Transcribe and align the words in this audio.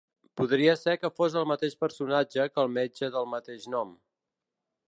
Podria 0.39 0.71
ser 0.83 0.95
que 1.01 1.11
fos 1.19 1.35
el 1.41 1.45
mateix 1.51 1.77
personatge 1.85 2.49
que 2.55 2.65
el 2.65 2.75
metge 2.79 3.11
del 3.19 3.33
mateix 3.37 3.73
nom. 3.77 3.93